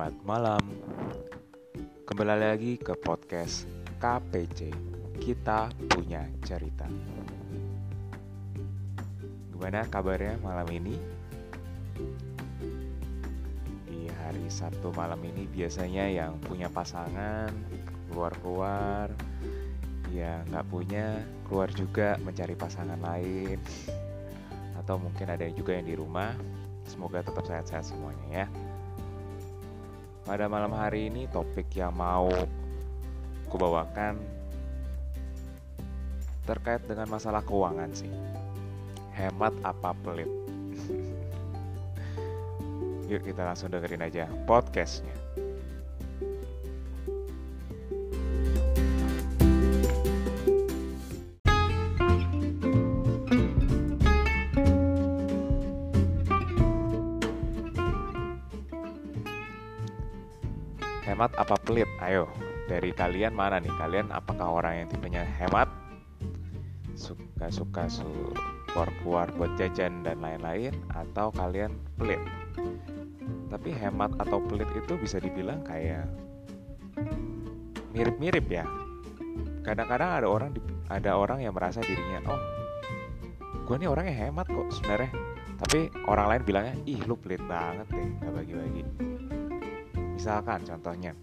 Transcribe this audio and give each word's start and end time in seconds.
Selamat 0.00 0.24
malam. 0.24 0.64
Kembali 2.08 2.40
lagi 2.40 2.80
ke 2.80 2.96
podcast 3.04 3.68
KPC. 4.00 4.72
Kita 5.20 5.68
punya 5.92 6.24
cerita. 6.40 6.88
Gimana 9.52 9.84
kabarnya 9.92 10.40
malam 10.40 10.64
ini? 10.72 10.96
Di 13.92 14.08
hari 14.24 14.48
Sabtu 14.48 14.88
malam 14.96 15.20
ini 15.20 15.44
biasanya 15.52 16.08
yang 16.08 16.40
punya 16.48 16.72
pasangan 16.72 17.52
keluar-keluar, 18.08 19.12
ya 20.16 20.40
nggak 20.48 20.64
punya 20.72 21.20
keluar 21.44 21.68
juga 21.76 22.16
mencari 22.24 22.56
pasangan 22.56 23.04
lain, 23.04 23.60
atau 24.80 24.96
mungkin 24.96 25.28
ada 25.28 25.44
juga 25.52 25.76
yang 25.76 25.84
di 25.84 25.92
rumah. 25.92 26.32
Semoga 26.88 27.20
tetap 27.20 27.44
sehat-sehat 27.44 27.84
semuanya 27.84 28.48
ya. 28.48 28.69
Pada 30.30 30.46
malam 30.46 30.70
hari 30.70 31.10
ini 31.10 31.26
topik 31.26 31.74
yang 31.74 31.90
mau 31.90 32.30
kubawakan 33.50 34.14
terkait 36.46 36.86
dengan 36.86 37.10
masalah 37.10 37.42
keuangan 37.42 37.90
sih. 37.90 38.14
Hemat 39.10 39.50
apa 39.66 39.90
pelit? 39.90 40.30
Yuk 43.10 43.26
kita 43.26 43.42
langsung 43.42 43.74
dengerin 43.74 44.06
aja 44.06 44.30
podcastnya. 44.46 45.10
Hemat 61.10 61.34
apa 61.42 61.58
pelit? 61.58 61.90
Ayo, 61.98 62.30
dari 62.70 62.94
kalian 62.94 63.34
mana 63.34 63.58
nih? 63.58 63.74
Kalian 63.82 64.14
apakah 64.14 64.62
orang 64.62 64.78
yang 64.78 64.86
tipenya 64.94 65.26
hemat? 65.26 65.66
Suka-suka 66.94 67.90
su 67.90 68.06
keluar-keluar 68.70 69.26
buat 69.34 69.50
jajan 69.58 70.06
dan 70.06 70.22
lain-lain 70.22 70.70
atau 70.94 71.34
kalian 71.34 71.74
pelit? 71.98 72.22
Tapi 73.50 73.74
hemat 73.74 74.14
atau 74.22 74.38
pelit 74.38 74.70
itu 74.70 74.94
bisa 75.02 75.18
dibilang 75.18 75.66
kayak 75.66 76.06
mirip-mirip 77.90 78.46
ya. 78.46 78.62
Kadang-kadang 79.66 80.22
ada 80.22 80.26
orang 80.30 80.54
ada 80.86 81.18
orang 81.18 81.42
yang 81.42 81.58
merasa 81.58 81.82
dirinya, 81.82 82.22
oh, 82.30 82.40
gue 83.66 83.76
nih 83.82 83.90
orangnya 83.90 84.14
hemat 84.14 84.46
kok 84.46 84.70
sebenarnya. 84.78 85.10
Tapi 85.58 85.90
orang 86.06 86.26
lain 86.30 86.42
bilangnya, 86.46 86.74
ih 86.86 87.02
lu 87.02 87.18
pelit 87.18 87.42
banget 87.50 87.90
deh, 87.90 88.06
gak 88.22 88.30
bagi-bagi. 88.30 88.82
Misalkan 90.20 90.60
contohnya, 90.68 91.16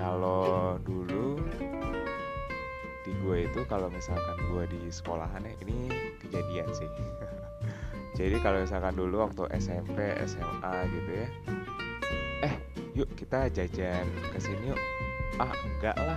kalau 0.00 0.80
dulu 0.80 1.36
di 3.04 3.12
gue 3.20 3.44
itu 3.44 3.60
kalau 3.68 3.92
misalkan 3.92 4.32
gue 4.48 4.64
di 4.64 4.80
sekolahan 4.88 5.44
ya 5.44 5.52
ini 5.60 5.92
kejadian 6.24 6.64
sih. 6.72 6.88
Jadi 8.16 8.40
kalau 8.40 8.64
misalkan 8.64 8.96
dulu 8.96 9.28
waktu 9.28 9.44
SMP, 9.60 10.16
SMA 10.24 10.72
gitu 10.88 11.10
ya, 11.20 11.28
eh 12.48 12.54
yuk 12.96 13.12
kita 13.12 13.52
jajan 13.52 14.08
ke 14.32 14.40
sini 14.40 14.72
yuk. 14.72 14.80
Ah 15.36 15.52
enggak 15.52 16.00
lah, 16.00 16.16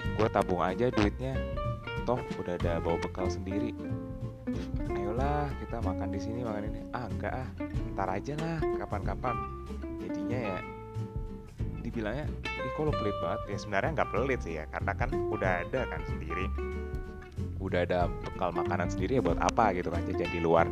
gue 0.00 0.28
tabung 0.32 0.64
aja 0.64 0.88
duitnya. 0.88 1.36
Toh 2.08 2.24
udah 2.40 2.56
ada 2.56 2.80
bawa 2.80 2.96
bekal 2.96 3.28
sendiri. 3.28 3.76
Ayolah 4.88 5.52
kita 5.60 5.84
makan 5.84 6.08
di 6.08 6.20
sini 6.24 6.40
makan 6.48 6.64
ini. 6.64 6.80
Ah 6.96 7.04
enggak 7.12 7.44
ah, 7.44 7.48
ntar 7.92 8.08
aja 8.08 8.32
lah 8.40 8.56
kapan-kapan 8.80 9.55
jadinya 10.02 10.38
ya 10.38 10.58
dibilangnya 11.86 12.26
ih 12.66 12.72
kok 12.74 12.82
lo 12.82 12.92
pelit 12.92 13.16
banget? 13.22 13.40
Ya 13.46 13.58
sebenarnya 13.62 13.90
nggak 14.02 14.10
pelit 14.10 14.40
sih 14.42 14.54
ya 14.58 14.64
karena 14.68 14.92
kan 14.98 15.10
udah 15.14 15.52
ada 15.62 15.80
kan 15.86 16.00
sendiri. 16.04 16.46
Udah 17.62 17.86
ada 17.86 18.10
bekal 18.22 18.50
makanan 18.52 18.90
sendiri 18.90 19.18
ya 19.18 19.22
buat 19.22 19.38
apa 19.38 19.74
gitu 19.78 19.88
kan 19.94 20.02
jajan 20.04 20.30
di 20.34 20.40
luar. 20.42 20.66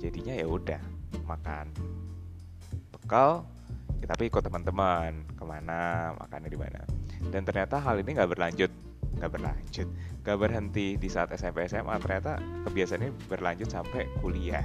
Jadinya 0.00 0.34
ya 0.34 0.46
udah 0.48 0.80
makan 1.28 1.68
bekal 2.96 3.44
ya, 4.00 4.06
tapi 4.08 4.32
ikut 4.32 4.40
teman-teman 4.40 5.24
ke 5.36 5.44
mana 5.44 6.12
makannya 6.16 6.50
di 6.50 6.58
mana. 6.58 6.80
Dan 7.28 7.44
ternyata 7.44 7.76
hal 7.80 8.00
ini 8.00 8.16
nggak 8.16 8.30
berlanjut 8.32 8.72
nggak 9.18 9.34
berlanjut 9.34 9.88
nggak 10.22 10.38
berhenti 10.38 10.94
di 10.94 11.08
saat 11.10 11.34
SMP 11.34 11.66
SMA 11.66 11.98
ternyata 11.98 12.38
kebiasaannya 12.70 13.10
berlanjut 13.26 13.66
sampai 13.66 14.06
kuliah 14.22 14.62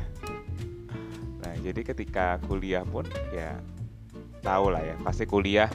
nah 1.43 1.53
jadi 1.59 1.81
ketika 1.83 2.39
kuliah 2.47 2.87
pun 2.87 3.03
ya 3.35 3.59
tahu 4.39 4.71
lah 4.71 4.79
ya 4.79 4.95
pasti 5.03 5.27
kuliah 5.27 5.67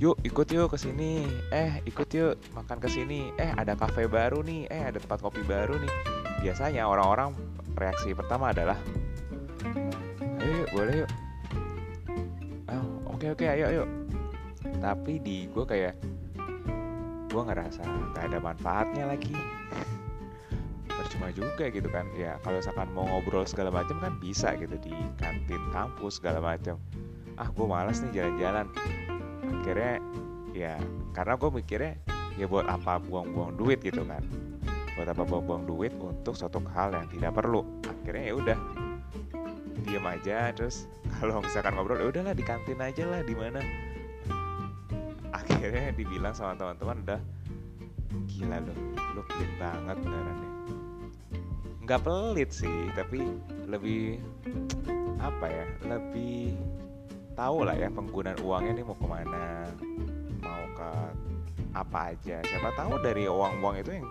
yuk 0.00 0.18
ikut 0.26 0.50
yuk 0.50 0.74
ke 0.74 0.78
sini. 0.80 1.22
Eh 1.54 1.78
ikut 1.86 2.10
yuk 2.10 2.34
makan 2.50 2.82
ke 2.82 2.90
sini. 2.90 3.30
Eh 3.38 3.54
ada 3.54 3.78
kafe 3.78 4.10
baru 4.10 4.42
nih. 4.42 4.66
Eh 4.66 4.90
ada 4.90 4.98
tempat 4.98 5.22
kopi 5.22 5.46
baru 5.46 5.78
nih. 5.78 5.92
Biasanya 6.42 6.82
orang-orang 6.90 7.30
reaksi 7.78 8.10
pertama 8.10 8.50
adalah 8.50 8.76
ayo 10.42 10.66
yuk 10.66 10.68
boleh 10.74 10.94
yuk. 11.06 11.10
Oh, 12.74 13.14
oke 13.14 13.38
oke 13.38 13.46
ayo 13.46 13.70
yuk 13.70 13.88
tapi 14.84 15.16
di 15.16 15.48
gue 15.48 15.64
kayak 15.64 15.96
gue 17.32 17.42
ngerasa 17.42 17.80
gak 18.12 18.28
ada 18.28 18.38
manfaatnya 18.38 19.04
lagi 19.08 19.32
percuma 21.14 21.30
juga 21.30 21.70
gitu 21.70 21.86
kan. 21.94 22.10
Ya 22.18 22.42
kalau 22.42 22.58
misalkan 22.58 22.90
mau 22.90 23.06
ngobrol 23.06 23.46
segala 23.46 23.70
macam 23.70 24.02
kan 24.02 24.18
bisa 24.18 24.58
gitu 24.58 24.74
di 24.82 24.90
kantin 25.14 25.62
kampus 25.70 26.18
segala 26.18 26.42
macam 26.42 26.74
ah 27.38 27.46
gue 27.46 27.66
malas 27.70 28.02
nih 28.02 28.18
jalan-jalan. 28.18 28.66
Akhirnya 29.62 30.02
ya 30.50 30.74
karena 31.14 31.38
gue 31.38 31.50
mikirnya 31.54 31.92
ya 32.34 32.50
buat 32.50 32.66
apa 32.66 32.98
buang-buang 32.98 33.54
duit 33.54 33.78
gitu 33.86 34.02
kan. 34.02 34.26
Buat 34.98 35.14
apa 35.14 35.22
buang-buang 35.22 35.70
duit 35.70 35.94
untuk 36.02 36.34
suatu 36.34 36.58
hal 36.74 36.90
yang 36.90 37.06
tidak 37.06 37.30
perlu. 37.38 37.62
Akhirnya 37.86 38.24
ya 38.26 38.34
udah 38.34 38.58
diam 39.86 40.06
aja. 40.10 40.50
Terus 40.50 40.90
kalau 41.22 41.38
misalkan 41.38 41.78
ngobrol 41.78 42.02
ya 42.02 42.10
udahlah 42.10 42.34
di 42.34 42.42
kantin 42.42 42.82
aja 42.82 43.06
lah 43.06 43.22
di 43.22 43.38
mana. 43.38 43.62
Akhirnya 45.30 45.94
dibilang 45.94 46.34
sama 46.34 46.58
teman-teman 46.58 47.06
udah 47.06 47.20
gila 48.30 48.62
lo 48.62 48.74
lo 49.18 49.22
pelit 49.26 49.50
banget 49.58 49.98
beneran 49.98 50.38
deh 50.38 50.53
nggak 51.84 52.00
pelit 52.00 52.48
sih 52.48 52.88
tapi 52.96 53.20
lebih 53.68 54.16
apa 55.20 55.46
ya 55.52 55.64
lebih 55.84 56.56
tahu 57.36 57.68
lah 57.68 57.76
ya 57.76 57.92
penggunaan 57.92 58.40
uangnya 58.40 58.72
nih 58.80 58.84
mau 58.88 58.96
ke 58.96 59.06
mana 59.06 59.68
mau 60.40 60.64
ke 60.72 60.90
apa 61.74 62.14
aja. 62.14 62.38
Siapa 62.46 62.70
tahu 62.78 63.02
dari 63.02 63.26
uang-uang 63.26 63.82
itu 63.82 63.98
yang 63.98 64.08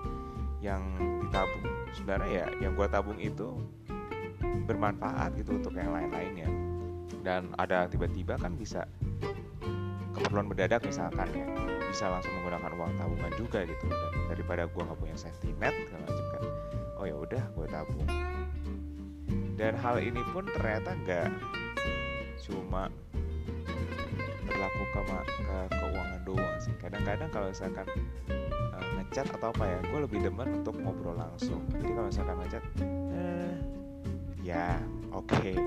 yang 0.60 0.84
ditabung 1.24 1.64
sebenarnya 1.96 2.30
ya 2.30 2.48
yang 2.62 2.72
gue 2.76 2.88
tabung 2.92 3.20
itu 3.20 3.56
bermanfaat 4.68 5.34
gitu 5.40 5.60
untuk 5.60 5.74
yang 5.76 5.92
lain-lainnya 5.92 6.48
dan 7.24 7.52
ada 7.56 7.88
tiba-tiba 7.88 8.36
kan 8.36 8.54
bisa 8.60 8.84
keperluan 10.14 10.52
mendadak 10.52 10.84
misalkan 10.84 11.28
ya 11.32 11.48
bisa 11.88 12.12
langsung 12.12 12.36
menggunakan 12.42 12.72
uang 12.76 12.92
tabungan 13.00 13.32
juga 13.40 13.60
gitu. 13.66 13.86
Dan 13.88 14.12
daripada 14.30 14.68
gue 14.68 14.82
nggak 14.84 15.00
punya 15.00 15.16
safety 15.16 15.56
net 15.58 15.74
segala 15.88 16.04
macam 16.10 16.33
oh 17.04 17.06
ya 17.12 17.16
udah 17.20 17.44
gue 17.60 17.68
tabung. 17.68 18.08
Dan 19.60 19.76
hal 19.76 20.00
ini 20.00 20.24
pun 20.32 20.48
ternyata 20.56 20.96
nggak 21.04 21.28
cuma 22.48 22.88
berlaku 24.48 24.84
ke, 24.96 25.02
ke 25.20 25.58
keuangan 25.84 26.22
doang 26.24 26.58
sih. 26.64 26.72
Kadang-kadang 26.80 27.28
kalau 27.28 27.52
misalkan 27.52 27.88
uh, 28.72 28.86
ngechat 28.96 29.28
atau 29.36 29.52
apa 29.52 29.64
ya 29.68 29.80
gue 29.84 30.00
lebih 30.08 30.20
demen 30.24 30.64
untuk 30.64 30.80
ngobrol 30.80 31.20
langsung. 31.20 31.60
Jadi 31.76 31.92
kalau 31.92 32.08
misalkan 32.08 32.36
ngechat 32.40 32.64
eh, 32.80 33.54
ya 34.40 34.80
oke. 35.12 35.28
Okay. 35.28 35.60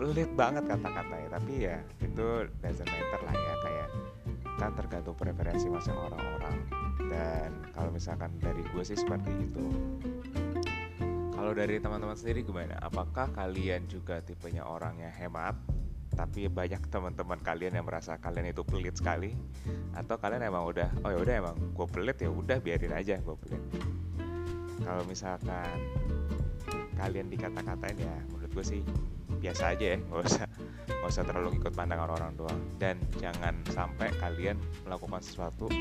pelit 0.00 0.32
banget 0.32 0.64
kata-katanya 0.64 1.28
tapi 1.28 1.68
ya 1.68 1.76
itu 2.00 2.48
doesn't 2.64 2.88
matter 2.88 3.20
lah 3.20 3.36
ya 3.36 3.54
kayak 3.60 3.88
kan 4.56 4.72
tergantung 4.72 5.12
preferensi 5.12 5.68
masing 5.68 5.92
orang-orang. 5.92 6.56
Dan 7.04 7.50
kalau 7.76 7.92
misalkan 7.92 8.32
dari 8.40 8.64
gue 8.64 8.80
sih 8.80 8.96
seperti 8.96 9.28
itu 9.28 9.64
kalau 11.40 11.56
dari 11.56 11.80
teman-teman 11.80 12.12
sendiri 12.12 12.44
gimana? 12.44 12.76
Apakah 12.84 13.32
kalian 13.32 13.88
juga 13.88 14.20
tipenya 14.20 14.60
orang 14.68 15.00
yang 15.00 15.08
hemat 15.08 15.56
tapi 16.12 16.52
banyak 16.52 16.84
teman-teman 16.92 17.40
kalian 17.40 17.80
yang 17.80 17.88
merasa 17.88 18.20
kalian 18.20 18.52
itu 18.52 18.60
pelit 18.60 19.00
sekali? 19.00 19.32
Atau 19.96 20.20
kalian 20.20 20.44
emang 20.44 20.68
udah 20.68 20.92
oh 21.00 21.08
ya 21.08 21.16
udah 21.16 21.34
emang 21.40 21.56
gue 21.56 21.86
pelit 21.88 22.20
ya 22.20 22.28
udah 22.28 22.60
biarin 22.60 22.92
aja 22.92 23.16
gue 23.16 23.36
pelit. 23.40 23.62
Kalau 24.84 25.00
misalkan 25.08 25.80
kalian 27.00 27.32
dikata-katain 27.32 27.96
ya 27.96 28.16
menurut 28.28 28.52
gue 28.52 28.64
sih 28.76 28.84
biasa 29.40 29.72
aja 29.72 29.96
ya 29.96 29.98
nggak 30.12 30.20
usah 30.20 30.44
nggak 30.92 31.08
usah 31.08 31.24
terlalu 31.24 31.56
ikut 31.56 31.72
pandangan 31.72 32.20
orang 32.20 32.36
doang. 32.36 32.60
Dan 32.76 33.00
jangan 33.16 33.56
sampai 33.72 34.12
kalian 34.20 34.60
melakukan 34.84 35.24
sesuatu 35.24 35.72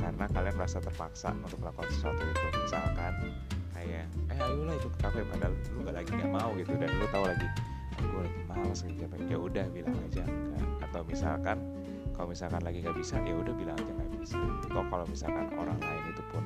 karena 0.00 0.24
kalian 0.32 0.56
merasa 0.56 0.80
terpaksa 0.80 1.36
untuk 1.44 1.60
melakukan 1.60 1.92
sesuatu 1.92 2.24
itu. 2.24 2.46
Misalkan 2.56 3.12
kayak 3.84 4.06
eh 4.32 4.38
ayolah 4.40 4.74
ikut 4.80 4.94
kafe 4.96 5.20
padahal 5.28 5.52
lu 5.76 5.80
gak 5.84 5.96
lagi 6.00 6.10
nggak 6.16 6.32
mau 6.32 6.50
gitu 6.56 6.72
dan 6.80 6.90
lu 6.96 7.06
tahu 7.12 7.24
lagi 7.28 7.48
gue 8.00 8.20
lagi 8.24 8.40
malas 8.48 8.80
lagi 8.82 8.96
capek 9.04 9.20
ya 9.28 9.38
udah 9.38 9.64
bilang 9.70 9.96
aja 10.08 10.24
enggak 10.24 10.66
atau 10.88 11.00
misalkan 11.04 11.58
kalau 12.14 12.30
misalkan 12.30 12.62
lagi 12.62 12.78
nggak 12.80 12.96
bisa 12.96 13.18
ya 13.26 13.34
udah 13.34 13.54
bilang 13.58 13.74
aja 13.74 13.90
nggak 13.90 14.10
bisa. 14.22 14.38
Kok 14.70 14.86
kalau 14.86 15.06
misalkan 15.10 15.50
orang 15.58 15.78
lain 15.82 16.04
itu 16.14 16.22
pun 16.30 16.44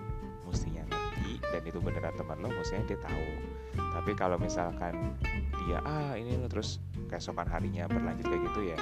mestinya 0.49 0.83
ngerti 0.89 1.33
dan 1.45 1.63
itu 1.69 1.79
beneran 1.79 2.15
teman 2.17 2.41
lo 2.41 2.49
mestinya 2.49 2.85
dia 2.89 2.99
tahu. 3.05 3.29
Tapi 3.77 4.11
kalau 4.17 4.37
misalkan 4.41 5.13
dia 5.69 5.79
ah 5.85 6.17
ini 6.17 6.41
lo 6.41 6.49
terus 6.49 6.81
keesokan 7.13 7.45
harinya 7.53 7.85
berlanjut 7.85 8.25
kayak 8.25 8.43
gitu 8.49 8.61
ya 8.73 8.79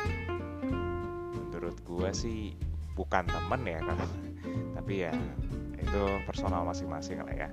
menurut 1.35 1.76
gue 1.82 2.11
sih 2.14 2.55
bukan 2.94 3.26
temen 3.26 3.61
ya 3.67 3.82
kan. 3.82 3.99
Tapi 4.79 4.94
ya 5.03 5.12
itu 5.82 6.03
personal 6.23 6.62
masing-masing 6.62 7.19
lah 7.19 7.35
ya 7.35 7.50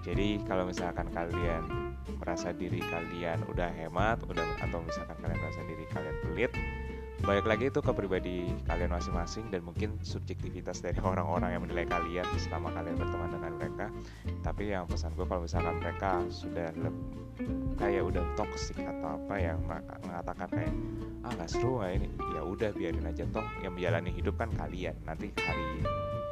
jadi 0.00 0.40
kalau 0.48 0.64
misalkan 0.68 1.08
kalian 1.12 1.94
merasa 2.20 2.52
diri 2.52 2.80
kalian 2.80 3.44
udah 3.48 3.68
hemat 3.72 4.20
udah 4.28 4.44
atau 4.60 4.80
misalkan 4.84 5.16
kalian 5.20 5.40
merasa 5.40 5.60
diri 5.68 5.84
kalian 5.92 6.16
pelit 6.24 6.52
balik 7.20 7.44
lagi 7.44 7.68
itu 7.68 7.84
ke 7.84 7.92
pribadi 7.92 8.48
kalian 8.64 8.96
masing-masing 8.96 9.52
dan 9.52 9.60
mungkin 9.60 10.00
subjektivitas 10.00 10.80
dari 10.80 10.96
orang-orang 11.10 11.52
yang 11.52 11.62
menilai 11.68 11.84
kalian 11.84 12.24
selama 12.40 12.72
kalian 12.72 12.96
berteman 12.96 13.28
dengan 13.28 13.52
mereka. 13.60 13.86
Tapi 14.40 14.72
yang 14.72 14.88
pesan 14.88 15.12
gue 15.12 15.28
kalau 15.28 15.44
misalkan 15.44 15.76
mereka 15.84 16.24
sudah 16.32 16.72
kayak 17.76 18.02
udah 18.04 18.24
toxic 18.36 18.76
atau 18.80 19.20
apa 19.20 19.34
yang 19.36 19.60
mengatakan 20.04 20.48
kayak 20.48 20.72
ah 21.20 21.32
nggak 21.36 21.50
seru 21.52 21.80
nggak 21.80 21.92
ini 22.00 22.08
ya 22.32 22.40
udah 22.40 22.70
biarin 22.72 23.04
aja. 23.04 23.24
Toh 23.28 23.44
yang 23.60 23.76
menjalani 23.76 24.10
hidup 24.16 24.40
kan 24.40 24.48
kalian. 24.56 24.96
Nanti 25.04 25.28
hari 25.44 25.84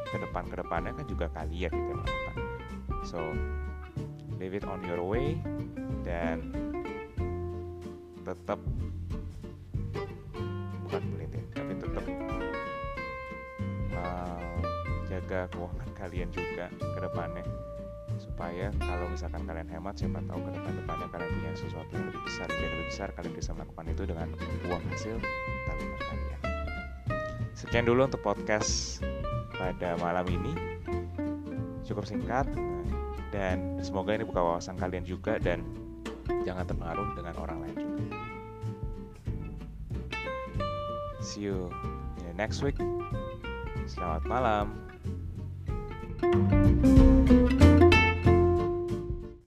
ke 0.08 0.16
depan 0.24 0.48
ke 0.48 0.56
depannya 0.56 0.96
kan 0.96 1.04
juga 1.04 1.28
kalian 1.36 1.68
gitu 1.68 1.88
yang 1.92 2.00
melakukan 2.00 2.47
so 3.08 3.32
leave 4.36 4.52
it 4.52 4.68
on 4.68 4.84
your 4.84 5.00
way 5.00 5.40
dan 6.04 6.52
tetap 8.20 8.60
bukan 10.84 11.02
pelit 11.16 11.32
ya 11.32 11.42
tapi 11.56 11.72
tetap 11.80 12.04
uh, 13.96 14.60
jaga 15.08 15.48
keuangan 15.56 15.90
kalian 15.96 16.28
juga 16.28 16.68
ke 16.68 16.98
depannya. 17.00 17.44
Supaya 18.20 18.68
kalau 18.76 19.06
misalkan 19.08 19.46
kalian 19.48 19.68
hemat 19.72 19.94
siapa 19.96 20.20
tahu 20.28 20.40
ke 20.44 20.50
depan 20.52 20.72
depannya 20.84 21.06
kalian 21.08 21.30
punya 21.32 21.52
sesuatu 21.56 21.92
yang 21.96 22.06
lebih 22.12 22.22
besar 22.28 22.48
yang 22.52 22.72
lebih 22.76 22.86
besar 22.92 23.08
kalian 23.16 23.34
bisa 23.34 23.50
melakukan 23.56 23.86
itu 23.88 24.02
dengan 24.04 24.28
uang 24.68 24.84
hasil 24.92 25.16
tabungan 25.64 26.00
kalian. 26.04 26.40
Sekian 27.56 27.84
dulu 27.88 28.04
untuk 28.04 28.20
podcast 28.20 29.00
pada 29.56 29.96
malam 29.96 30.28
ini. 30.28 30.52
Cukup 31.88 32.04
singkat 32.04 32.44
dan 33.28 33.80
semoga 33.84 34.16
ini 34.16 34.24
buka 34.24 34.40
wawasan 34.40 34.76
kalian 34.80 35.04
juga 35.04 35.36
dan 35.40 35.64
jangan 36.44 36.64
terpengaruh 36.64 37.08
dengan 37.16 37.34
orang 37.40 37.58
lain 37.64 37.76
juga. 37.76 38.04
See 41.20 41.44
you 41.44 41.68
in 42.22 42.32
the 42.32 42.34
next 42.38 42.64
week. 42.64 42.78
Selamat 43.88 44.24
malam. 44.28 44.88
thank 46.18 46.98
you 46.98 47.17